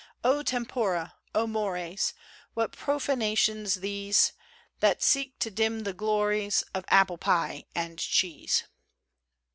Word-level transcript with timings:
O 0.23 0.41
tempora! 0.41 1.13
O 1.35 1.45
mores! 1.45 2.15
What 2.55 2.71
profanations 2.71 3.75
these 3.81 4.33
That 4.79 5.03
seek 5.03 5.37
to 5.37 5.51
dim 5.51 5.81
the 5.81 5.93
glories 5.93 6.63
Of 6.73 6.85
Apple 6.87 7.19
Pie 7.19 7.65
and 7.75 7.99
Cheese. 7.99 8.63